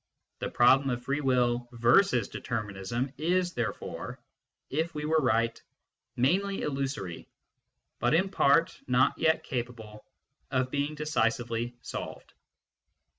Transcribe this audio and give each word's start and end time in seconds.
The 0.39 0.49
problem 0.49 0.89
of 0.89 1.03
free 1.03 1.21
will 1.21 1.69
versus 1.73 2.27
determinism 2.27 3.13
is 3.19 3.53
therefore, 3.53 4.19
if 4.71 4.95
we 4.95 5.05
were 5.05 5.19
right, 5.21 5.61
mainly 6.15 6.63
illusory, 6.63 7.27
but 7.99 8.15
in 8.15 8.29
part 8.29 8.81
not 8.87 9.15
yet 9.19 9.43
capable 9.43 10.03
of 10.49 10.71
being 10.71 10.95
decisively 10.95 11.75
solved. 11.83 12.33